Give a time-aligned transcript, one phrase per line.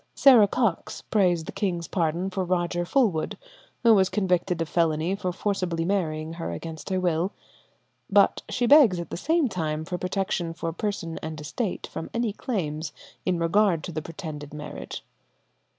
[0.15, 3.37] Sarah Cox prays the king's pardon for Roger Fulwood,
[3.83, 7.33] who was convicted of felony for forcibly marrying her against her will.
[8.09, 12.33] But she begs at the same time for protection for person and estate from any
[12.33, 12.93] claims
[13.27, 15.05] in regard to the pretended marriage.